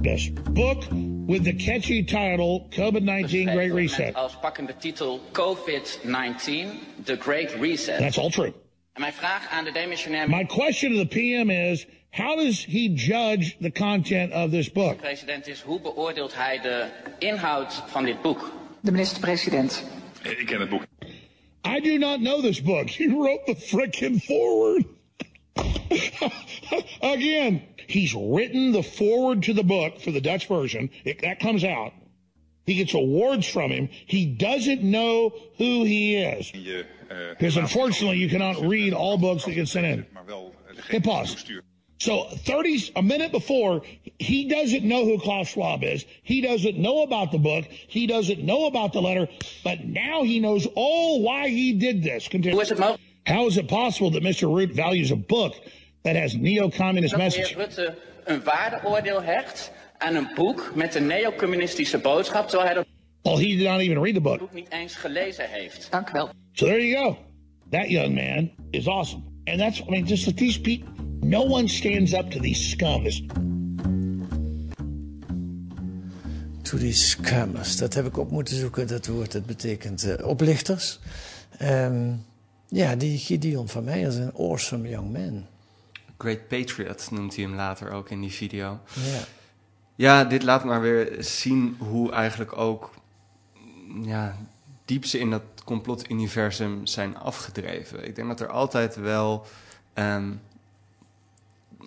[0.02, 0.34] Yes.
[0.34, 0.84] Book
[1.26, 4.14] with the catchy title COVID-19 Great Reset.
[4.14, 7.98] Als pakkende titel COVID-19, The Great Reset.
[7.98, 8.54] That's all true.
[8.94, 10.30] En mijn vraag aan de demissionair...
[10.30, 11.88] My question to the PM is...
[12.12, 14.98] How does he judge the content of this book?
[14.98, 16.88] President is hoe beoordeelt hij de
[17.20, 18.52] inhoud van dit boek?
[18.82, 19.86] De minister-president.
[20.24, 20.86] Eh, ik ken het boek.
[21.68, 22.90] I do not know this book.
[22.90, 24.86] He wrote the frickin' forward.
[27.16, 30.90] Again, he's written the forward to the book for the Dutch version.
[31.04, 31.94] It, that comes out.
[32.66, 33.90] He gets awards from him.
[34.06, 36.52] He doesn't know who he is.
[36.54, 36.84] Eh,
[37.38, 40.06] because unfortunately, you cannot read all books that get sent in.
[40.16, 41.46] Eh, Hit pause.
[42.02, 43.84] So 30, a minute before,
[44.18, 46.04] he doesn't know who Klaus Schwab is.
[46.24, 47.66] He doesn't know about the book.
[47.66, 49.28] He doesn't know about the letter.
[49.64, 52.28] But now he knows all why he did this.
[52.28, 52.56] Continue.
[52.56, 54.48] Hoe is het How is it possible that Mr.
[54.48, 55.54] Root values a book
[56.02, 57.56] that has neo-communist dat message?
[57.56, 62.86] meneer Rutte een waardeoordeel hecht aan een boek met een neocommunistische boodschap, terwijl hij dat
[63.22, 64.54] Well, he did not even read the book.
[64.54, 65.88] niet eens gelezen heeft?
[65.92, 66.30] Dank u wel.
[66.54, 67.18] So there you go.
[67.70, 69.24] That young man is awesome.
[69.46, 70.90] And that's, I mean, just that these people,
[71.24, 73.04] no one stands up to these scum.
[73.04, 73.24] This,
[76.62, 79.32] To die scammers, dat heb ik op moeten zoeken, dat woord.
[79.32, 81.00] Dat betekent uh, oplichters.
[81.62, 82.26] Um,
[82.68, 85.46] ja, die Gideon van mij is een awesome young man.
[86.18, 88.80] Great Patriot noemt hij hem later ook in die video.
[88.94, 89.24] Ja.
[89.96, 92.94] Ja, dit laat maar weer zien hoe eigenlijk ook
[94.02, 94.38] ja,
[94.86, 98.08] diep ze in dat complotuniversum zijn afgedreven.
[98.08, 99.46] Ik denk dat er altijd wel
[99.94, 100.42] um,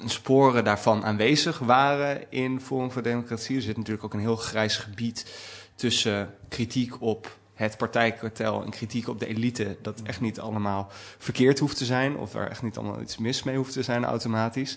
[0.05, 3.57] sporen daarvan aanwezig waren in Forum voor Democratie.
[3.57, 5.35] Er zit natuurlijk ook een heel grijs gebied
[5.75, 11.59] tussen kritiek op het partijkartel en kritiek op de elite, dat echt niet allemaal verkeerd
[11.59, 14.77] hoeft te zijn, of er echt niet allemaal iets mis mee hoeft te zijn automatisch.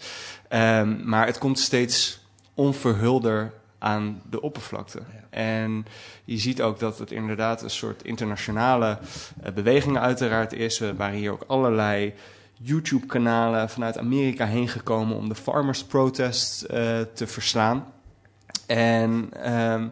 [0.50, 5.00] Um, maar het komt steeds onverhulder aan de oppervlakte.
[5.00, 5.28] Ja.
[5.30, 5.86] En
[6.26, 9.00] je ziet ook dat het inderdaad een soort internationale
[9.46, 10.80] uh, beweging uiteraard is.
[10.80, 12.14] Er waren hier ook allerlei
[12.62, 16.68] YouTube-kanalen vanuit Amerika heen gekomen om de farmers protest uh,
[17.14, 17.86] te verslaan.
[18.66, 19.92] En um,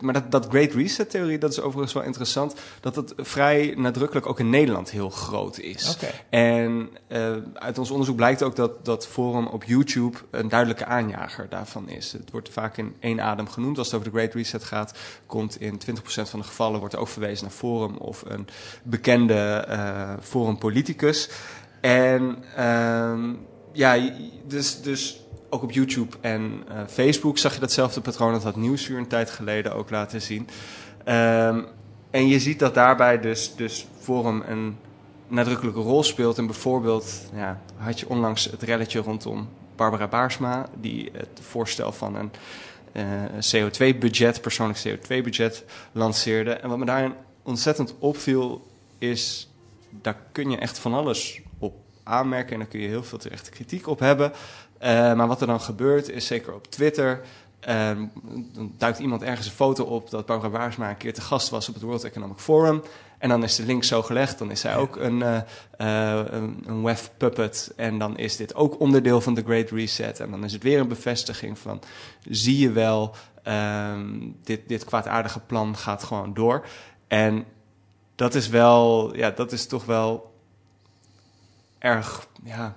[0.00, 4.40] maar dat, dat Great Reset-theorie, dat is overigens wel interessant, dat het vrij nadrukkelijk ook
[4.40, 5.94] in Nederland heel groot is.
[5.94, 6.10] Okay.
[6.28, 11.48] En uh, uit ons onderzoek blijkt ook dat dat forum op YouTube een duidelijke aanjager
[11.48, 12.12] daarvan is.
[12.12, 13.78] Het wordt vaak in één adem genoemd.
[13.78, 17.00] Als het over de Great Reset gaat, komt in 20% van de gevallen wordt er
[17.00, 18.48] ook verwezen naar forum of een
[18.82, 21.28] bekende uh, forum politicus.
[21.82, 23.18] En uh,
[23.72, 24.10] ja,
[24.46, 28.32] dus, dus ook op YouTube en uh, Facebook zag je datzelfde patroon.
[28.32, 30.48] Dat had Nieuwsuur een tijd geleden ook laten zien.
[31.08, 31.66] Um,
[32.10, 34.76] en je ziet dat daarbij dus, dus Forum een
[35.28, 36.38] nadrukkelijke rol speelt.
[36.38, 40.68] En bijvoorbeeld ja, had je onlangs het relletje rondom Barbara Baarsma...
[40.80, 42.30] die het voorstel van een
[42.92, 46.50] uh, CO2-budget, persoonlijk CO2-budget, lanceerde.
[46.50, 48.66] En wat me daarin ontzettend opviel
[48.98, 49.50] is...
[49.90, 51.42] daar kun je echt van alles
[52.02, 52.52] aanmerken...
[52.52, 54.32] en daar kun je heel veel terechte kritiek op hebben...
[54.82, 57.20] Uh, maar wat er dan gebeurt is, zeker op Twitter...
[57.68, 57.90] Uh,
[58.52, 61.68] dan duikt iemand ergens een foto op dat Barbara Baarsma een keer te gast was
[61.68, 62.82] op het World Economic Forum.
[63.18, 64.38] En dan is de link zo gelegd.
[64.38, 65.40] Dan is zij ook een, uh,
[65.80, 67.72] uh, een, een web puppet.
[67.76, 70.20] En dan is dit ook onderdeel van de Great Reset.
[70.20, 71.80] En dan is het weer een bevestiging van,
[72.28, 73.14] zie je wel,
[73.48, 76.66] um, dit, dit kwaadaardige plan gaat gewoon door.
[77.08, 77.44] En
[78.14, 80.31] dat is wel, ja, dat is toch wel
[81.82, 82.76] erg, ja,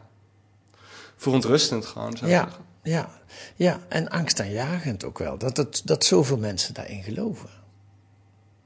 [1.15, 2.17] verontrustend gewoon.
[2.17, 2.63] Zou ja, zeggen.
[2.83, 3.09] ja,
[3.55, 5.37] ja, en angstaanjagend ook wel.
[5.37, 7.49] Dat, dat, dat zoveel mensen daarin geloven.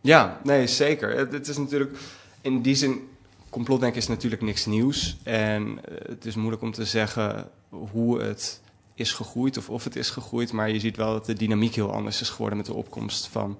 [0.02, 1.18] Ja, nee, zeker.
[1.18, 1.98] Het, het is natuurlijk
[2.42, 3.08] in die zin.
[3.50, 5.18] Complotdenken is natuurlijk niks nieuws.
[5.24, 8.62] En uh, het is moeilijk om te zeggen hoe het
[8.94, 10.52] is gegroeid of of het is gegroeid.
[10.52, 13.58] Maar je ziet wel dat de dynamiek heel anders is geworden met de opkomst van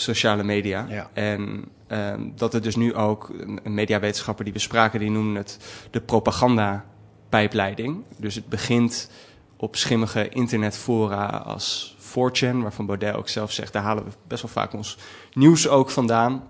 [0.00, 0.86] sociale media.
[0.88, 1.10] Ja.
[1.12, 5.38] En ehm, dat er dus nu ook een, een mediawetenschapper die we spraken, die noemde
[5.38, 5.58] het
[5.90, 8.04] de propaganda-pijpleiding.
[8.16, 9.10] Dus het begint
[9.56, 14.50] op schimmige internetfora als 4chan, waarvan Baudet ook zelf zegt, daar halen we best wel
[14.50, 14.98] vaak ons
[15.32, 16.48] nieuws ook vandaan.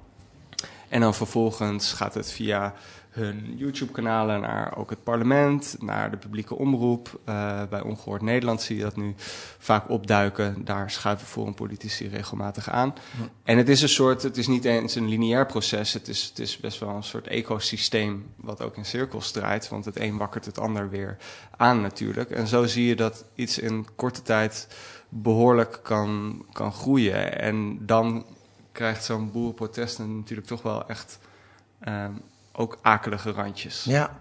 [0.89, 2.75] En dan vervolgens gaat het via
[3.17, 7.21] hun YouTube-kanalen naar ook het parlement, naar de publieke omroep.
[7.29, 9.15] Uh, bij Ongehoord Nederland zie je dat nu
[9.59, 10.65] vaak opduiken.
[10.65, 12.95] Daar schuiven voor een politici regelmatig aan.
[13.19, 13.29] Ja.
[13.45, 15.93] En het is een soort, het is niet eens een lineair proces.
[15.93, 19.69] Het is, het is best wel een soort ecosysteem wat ook in cirkels draait.
[19.69, 21.17] Want het een wakkert het ander weer
[21.57, 22.31] aan natuurlijk.
[22.31, 24.69] En zo zie je dat iets in korte tijd
[25.09, 27.39] behoorlijk kan, kan groeien.
[27.39, 28.27] En dan
[28.73, 31.19] krijgt zo'n boerenprotest natuurlijk toch wel echt
[31.89, 32.23] um,
[32.57, 33.85] ook akelige randjes.
[33.85, 34.21] Ja,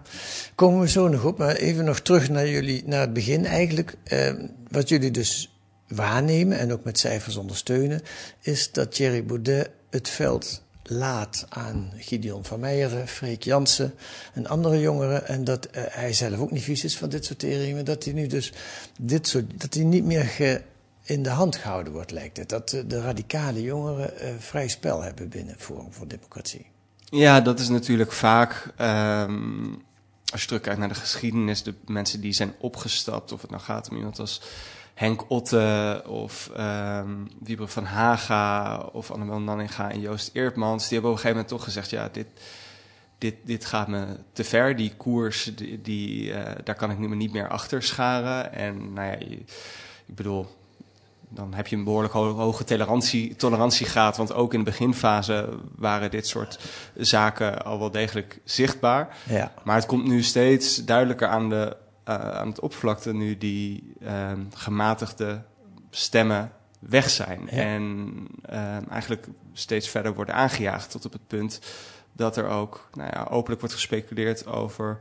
[0.54, 1.38] komen we zo nog op.
[1.38, 3.94] Maar even nog terug naar jullie, naar het begin eigenlijk.
[4.12, 5.56] Um, wat jullie dus
[5.88, 8.02] waarnemen en ook met cijfers ondersteunen,
[8.40, 13.94] is dat Thierry Baudet het veld laat aan Gideon van Meijeren, Freek Jansen
[14.34, 15.26] en andere jongeren.
[15.26, 17.84] En dat uh, hij zelf ook niet vies is van dit soort teringen.
[17.84, 18.52] Dat hij nu dus
[19.00, 20.62] dit soort, dat hij niet meer
[21.02, 22.48] in de hand gehouden wordt, lijkt het.
[22.48, 26.74] Dat de radicale jongeren uh, vrij spel hebben binnen Forum voor Democratie.
[27.10, 29.82] Ja, dat is natuurlijk vaak, um,
[30.32, 33.90] als je terugkijkt naar de geschiedenis, de mensen die zijn opgestapt, of het nou gaat
[33.90, 34.40] om iemand als
[34.94, 37.28] Henk Otte of um,
[37.68, 41.64] van Haga of Annabel Nanninga en Joost Eertmans, die hebben op een gegeven moment toch
[41.64, 42.26] gezegd, ja, dit,
[43.18, 47.16] dit, dit gaat me te ver, die koers, die, uh, daar kan ik nu maar
[47.16, 48.52] niet meer achter scharen.
[48.52, 49.14] En nou ja,
[50.06, 50.46] ik bedoel,
[51.28, 54.16] dan heb je een behoorlijk hoge tolerantie, tolerantiegraad.
[54.16, 56.58] Want ook in de beginfase waren dit soort
[56.96, 59.16] zaken al wel degelijk zichtbaar.
[59.28, 59.52] Ja.
[59.64, 61.76] Maar het komt nu steeds duidelijker aan, de,
[62.08, 65.42] uh, aan het oppervlakte nu die uh, gematigde
[65.90, 67.40] stemmen weg zijn.
[67.50, 67.56] Ja.
[67.56, 68.12] En
[68.50, 71.60] uh, eigenlijk steeds verder worden aangejaagd tot op het punt
[72.12, 74.98] dat er ook nou ja, openlijk wordt gespeculeerd over.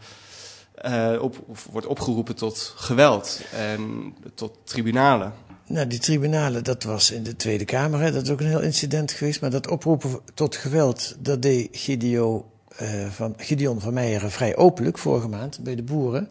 [0.86, 5.34] Uh, op, of wordt opgeroepen tot geweld en tot tribunalen.
[5.68, 8.12] Nou, die tribunalen, dat was in de Tweede Kamer.
[8.12, 9.42] Dat is ook een heel incident geweest.
[9.42, 12.46] Maar dat oproepen tot geweld, dat deed Gideon,
[12.82, 16.30] uh, van, Gideon Meijeren vrij openlijk vorige maand bij de boeren.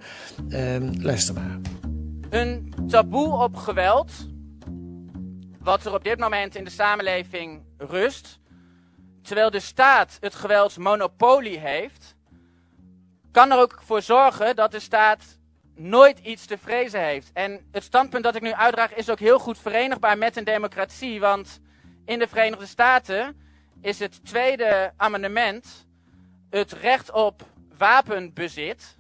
[0.49, 1.59] Uh, luister maar.
[2.31, 4.12] Een taboe op geweld,
[5.61, 8.38] wat er op dit moment in de samenleving rust,
[9.23, 12.14] terwijl de staat het geweldsmonopolie heeft,
[13.31, 15.38] kan er ook voor zorgen dat de staat
[15.77, 17.31] nooit iets te vrezen heeft.
[17.33, 21.21] En het standpunt dat ik nu uitdraag is ook heel goed verenigbaar met een democratie.
[21.21, 21.61] Want
[22.05, 23.37] in de Verenigde Staten
[23.81, 25.87] is het tweede amendement
[26.51, 27.43] het recht op
[27.77, 28.97] wapenbezit.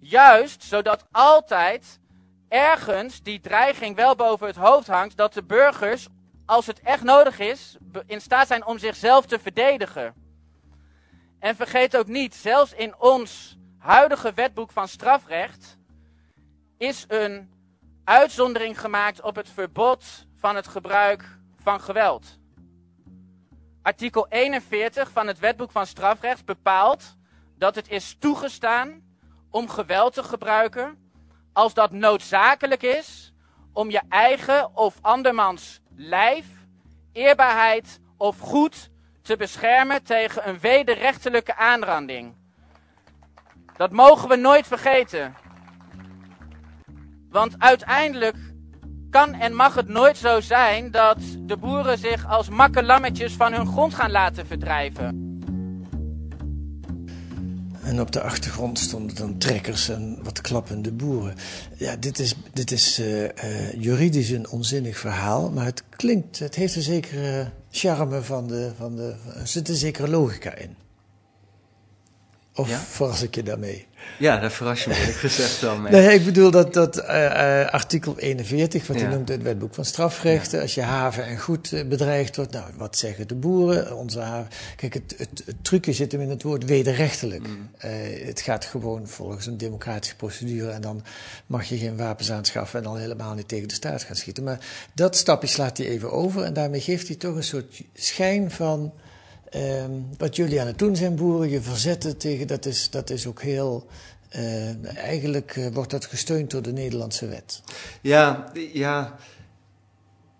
[0.00, 2.00] Juist zodat altijd
[2.48, 6.08] ergens die dreiging wel boven het hoofd hangt dat de burgers,
[6.46, 10.14] als het echt nodig is, in staat zijn om zichzelf te verdedigen.
[11.38, 15.76] En vergeet ook niet, zelfs in ons huidige wetboek van strafrecht
[16.78, 17.52] is een
[18.04, 22.38] uitzondering gemaakt op het verbod van het gebruik van geweld.
[23.82, 27.16] Artikel 41 van het Wetboek van Strafrecht bepaalt
[27.58, 29.02] dat het is toegestaan
[29.50, 31.10] om geweld te gebruiken
[31.52, 33.32] als dat noodzakelijk is
[33.72, 36.46] om je eigen of andermans lijf,
[37.12, 38.90] eerbaarheid of goed
[39.22, 42.34] te beschermen tegen een wederrechtelijke aanranding.
[43.76, 45.45] Dat mogen we nooit vergeten.
[47.36, 48.36] Want uiteindelijk
[49.10, 53.66] kan en mag het nooit zo zijn dat de boeren zich als makkelammetjes van hun
[53.66, 55.40] grond gaan laten verdrijven.
[57.82, 61.34] En op de achtergrond stonden dan trekkers en wat klappende boeren.
[61.74, 63.28] Ja, dit is, dit is uh, uh,
[63.72, 68.96] juridisch een onzinnig verhaal, maar het klinkt, het heeft een zekere charme van de, van
[68.96, 70.85] de, er zit een zekere logica in.
[72.56, 72.78] Of ja?
[72.78, 73.86] verras ik je daarmee?
[74.18, 75.92] Ja, daar verras je me eerlijk gezegd wel mee.
[75.96, 79.02] Nee, ik bedoel dat, dat uh, uh, artikel 41, wat ja.
[79.02, 80.62] je noemt het wetboek van strafrechten, ja.
[80.62, 83.96] als je haven en goed uh, bedreigd wordt, nou, wat zeggen de boeren?
[83.96, 84.50] Onze haven.
[84.76, 87.46] Kijk, het, het, het trucje zit hem in het woord wederrechtelijk.
[87.48, 87.70] Mm.
[88.26, 91.04] het gaat gewoon volgens een democratische procedure en dan
[91.46, 94.44] mag je geen wapens aanschaffen en al helemaal niet tegen de staat gaan schieten.
[94.44, 94.58] Maar
[94.92, 98.92] dat stapje slaat hij even over en daarmee geeft hij toch een soort schijn van.
[99.54, 103.26] Um, wat jullie aan het doen zijn, boeren, je verzetten tegen, dat is, dat is
[103.26, 103.86] ook heel.
[104.36, 107.62] Uh, eigenlijk uh, wordt dat gesteund door de Nederlandse wet.
[108.00, 109.16] Ja, ja,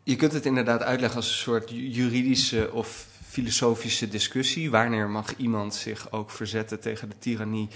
[0.03, 4.71] je kunt het inderdaad uitleggen als een soort juridische of filosofische discussie.
[4.71, 7.69] Wanneer mag iemand zich ook verzetten tegen de tirannie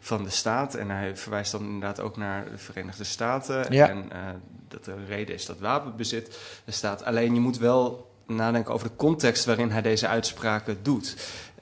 [0.00, 0.74] van de staat?
[0.74, 3.72] En hij verwijst dan inderdaad ook naar de Verenigde Staten.
[3.72, 3.88] Ja.
[3.88, 4.28] En uh,
[4.68, 7.04] dat de reden is dat wapenbezit er staat.
[7.04, 11.16] Alleen je moet wel nadenken over de context waarin hij deze uitspraken doet.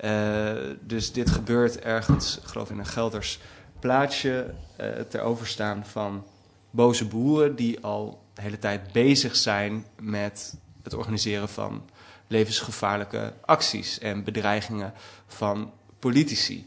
[0.05, 3.38] Uh, dus dit gebeurt ergens, ik geloof in een Gelders
[3.81, 6.25] plaatsje, uh, ter overstaan van
[6.70, 11.83] boze boeren die al de hele tijd bezig zijn met het organiseren van
[12.27, 14.92] levensgevaarlijke acties en bedreigingen
[15.27, 16.66] van politici.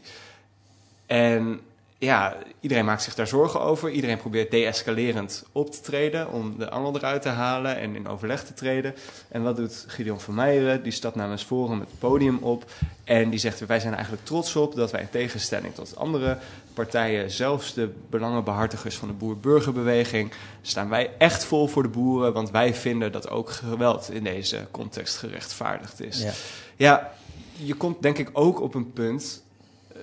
[1.06, 1.60] En
[1.98, 3.90] ja, iedereen maakt zich daar zorgen over.
[3.90, 8.44] Iedereen probeert deescalerend op te treden om de angel eruit te halen en in overleg
[8.44, 8.94] te treden.
[9.28, 10.82] En wat doet Gideon van Meijeren?
[10.82, 12.64] Die stapt namens Forum het podium op
[13.04, 16.38] en die zegt: Wij zijn eigenlijk trots op dat wij in tegenstelling tot andere
[16.74, 20.32] partijen, zelfs de belangenbehartigers van de boer-burgerbeweging,
[20.62, 24.66] staan wij echt vol voor de boeren, want wij vinden dat ook geweld in deze
[24.70, 26.22] context gerechtvaardigd is.
[26.22, 26.32] Ja.
[26.76, 27.12] ja
[27.52, 29.44] je komt denk ik ook op een punt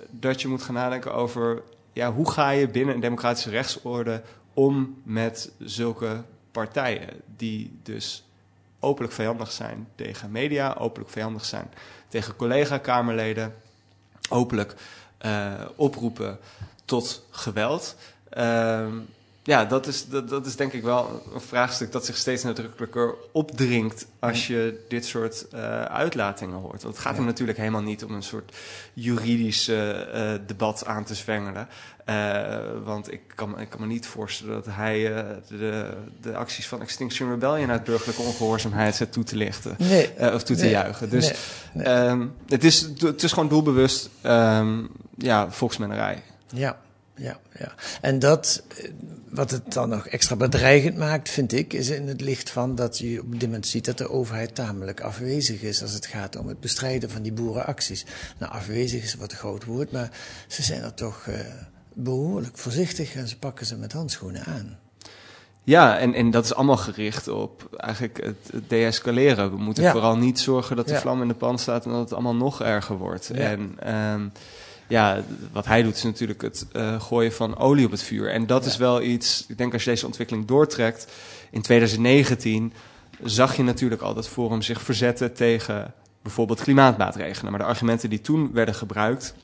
[0.10, 1.62] dat je moet gaan nadenken over
[1.94, 4.22] ja, hoe ga je binnen een democratische rechtsorde
[4.54, 8.24] om met zulke partijen die dus
[8.80, 11.70] openlijk vijandig zijn tegen media, openlijk vijandig zijn
[12.08, 13.56] tegen collega-kamerleden,
[14.30, 14.76] openlijk
[15.26, 16.40] uh, oproepen
[16.86, 17.96] tot geweld.
[18.38, 18.88] Uh,
[19.46, 23.16] ja, dat is, dat, dat is denk ik wel een vraagstuk dat zich steeds nadrukkelijker
[23.32, 26.84] opdringt als je dit soort uh, uitlatingen hoort.
[26.84, 28.56] Want het gaat hem natuurlijk helemaal niet om een soort
[28.94, 30.00] juridisch uh,
[30.46, 31.68] debat aan te zwengelen.
[32.10, 35.00] Uh, want ik kan, ik kan me niet voorstellen dat hij
[35.48, 39.76] de, de acties van Extinction Rebellion uit burgerlijke ongehoorzaamheid zet toe te lichten.
[39.78, 40.34] Nee.
[40.34, 40.72] of toe te nee.
[40.72, 41.10] juichen.
[41.10, 41.34] Dus.
[41.74, 41.86] Nee.
[41.88, 46.24] um, het, is, het is gewoon doelbewust um, ja, volksmennerij.
[46.50, 46.78] Ja,
[47.16, 47.74] ja, ja.
[48.02, 48.64] En dat,
[49.30, 52.98] wat het dan nog extra bedreigend maakt, vind ik, is in het licht van dat
[52.98, 56.48] je op dit moment ziet dat de overheid tamelijk afwezig is als het gaat om
[56.48, 58.06] het bestrijden van die boerenacties.
[58.38, 60.10] Nou, afwezig is wat een groot woord, maar
[60.48, 61.36] ze zijn er toch uh,
[61.94, 64.78] behoorlijk voorzichtig en ze pakken ze met handschoenen aan.
[65.66, 69.50] Ja, en, en dat is allemaal gericht op eigenlijk het, het deescaleren.
[69.52, 69.92] We moeten Ja.
[69.92, 71.00] vooral niet zorgen dat de Ja.
[71.00, 73.30] vlam in de pan staat en dat het allemaal nog erger wordt.
[73.34, 73.40] Ja.
[73.40, 74.28] En ehm,
[74.88, 78.32] ja, wat hij doet is natuurlijk het eh, gooien van olie op het vuur.
[78.32, 81.12] En dat is wel iets, ik denk als je deze ontwikkeling doortrekt,
[81.52, 82.74] in 2019
[83.24, 87.52] zag je natuurlijk al dat Forum zich verzetten tegen bijvoorbeeld klimaatmaatregelen.
[87.52, 89.36] Maar de argumenten die toen werden gebruikt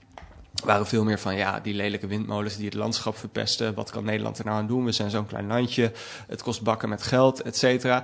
[0.63, 3.73] waren veel meer van ja, die lelijke windmolens die het landschap verpesten.
[3.73, 4.86] Wat kan Nederland er nou aan doen?
[4.86, 5.91] We zijn zo'n klein landje.
[6.28, 8.04] Het kost bakken met geld, et cetera.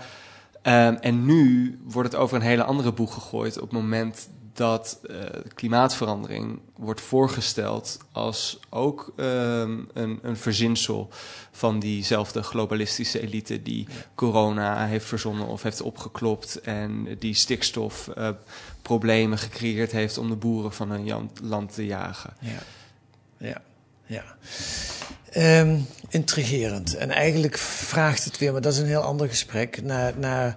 [0.64, 5.00] Um, en nu wordt het over een hele andere boeg gegooid op het moment dat
[5.04, 5.18] uh,
[5.54, 11.10] klimaatverandering wordt voorgesteld als ook um, een, een verzinsel
[11.52, 19.44] van diezelfde globalistische elite die corona heeft verzonnen of heeft opgeklopt en die stikstofproblemen uh,
[19.44, 22.34] gecreëerd heeft om de boeren van een land te jagen.
[22.40, 22.60] Ja,
[23.38, 23.62] ja,
[24.06, 24.24] ja.
[25.38, 26.96] Um, intrigerend.
[26.96, 30.56] En eigenlijk vraagt het weer, maar dat is een heel ander gesprek, naar, naar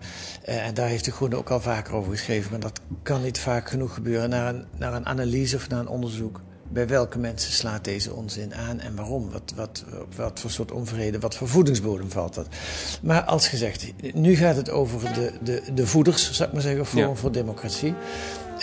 [0.48, 3.38] uh, en daar heeft de Groene ook al vaker over geschreven, maar dat kan niet
[3.38, 6.40] vaak genoeg gebeuren, naar een, naar een analyse of naar een onderzoek.
[6.72, 9.30] Bij welke mensen slaat deze onzin aan en waarom?
[9.30, 12.46] Wat, wat, op wat voor soort onvrede, wat voor voedingsbodem valt dat?
[13.02, 16.86] Maar als gezegd, nu gaat het over de, de, de voeders, zou ik maar zeggen,
[16.86, 17.14] Forum ja.
[17.14, 17.94] voor Democratie.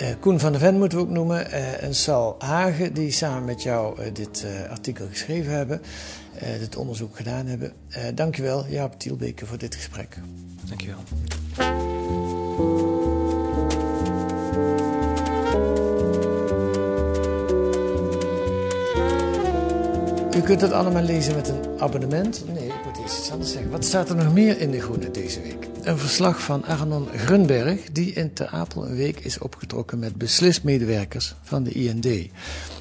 [0.02, 1.46] Uh, Koen van der Ven moeten we ook noemen.
[1.46, 5.80] Uh, en Sal Hagen, die samen met jou uh, dit artikel geschreven hebben.
[6.58, 7.72] dit onderzoek gedaan hebben.
[8.14, 10.18] dankjewel, Jaap Tielbeke, voor dit gesprek.
[10.68, 10.98] Dankjewel.
[20.36, 22.44] U kunt het allemaal lezen met een abonnement.
[22.54, 22.65] Nee,
[23.08, 23.70] zeggen.
[23.70, 25.68] Wat staat er nog meer in De Groene deze week?
[25.82, 31.34] Een verslag van Arnon Grunberg, die in Ter Apel een week is opgetrokken met beslismedewerkers
[31.42, 32.06] van de IND.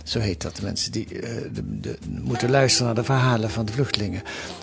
[0.03, 1.21] Zo heet dat, de mensen die uh,
[1.53, 4.21] de, de, moeten luisteren naar de verhalen van de vluchtelingen.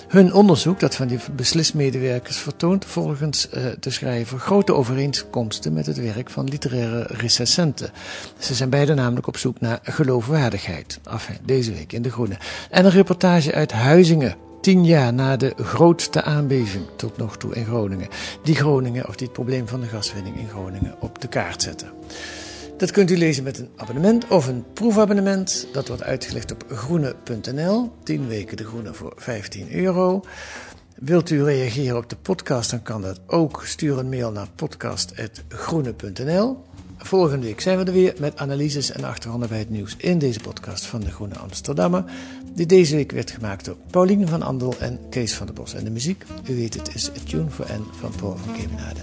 [0.09, 3.48] Hun onderzoek, dat van die beslismedewerkers, vertoont volgens
[3.81, 7.90] de schrijver grote overeenkomsten met het werk van literaire recensenten.
[8.38, 11.01] Ze zijn beide namelijk op zoek naar geloofwaardigheid.
[11.11, 12.37] Enfin, deze week in De Groene.
[12.71, 14.50] En een reportage uit Huizingen.
[14.63, 18.08] Tien jaar na de grootste aardbeving tot nog toe in Groningen.
[18.42, 21.90] Die Groningen, of die het probleem van de gaswinning in Groningen, op de kaart zetten.
[22.77, 25.67] Dat kunt u lezen met een abonnement of een proefabonnement.
[25.73, 27.92] Dat wordt uitgelegd op groene.nl.
[28.02, 30.25] 10 weken de groene voor 15 euro.
[30.94, 33.63] Wilt u reageren op de podcast, dan kan dat ook.
[33.65, 36.65] Stuur een mail naar podcast.groene.nl.
[36.98, 40.40] Volgende week zijn we er weer met analyses en achtergronden bij het nieuws in deze
[40.40, 42.04] podcast van de Groene Amsterdammer.
[42.55, 45.75] Die deze week werd gemaakt door Pauline van Andel en Kees van der Bos.
[45.75, 49.00] En de muziek, u weet het, is A Tune for N van Paul van Kemenade.